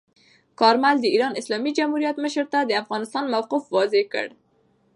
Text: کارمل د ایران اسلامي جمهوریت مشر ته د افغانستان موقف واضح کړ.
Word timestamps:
کارمل 0.59 0.95
د 1.01 1.05
ایران 1.13 1.33
اسلامي 1.41 1.71
جمهوریت 1.77 2.15
مشر 2.25 2.45
ته 2.53 2.59
د 2.63 2.71
افغانستان 2.83 3.23
موقف 3.33 3.63
واضح 3.75 4.03
کړ. 4.13 4.27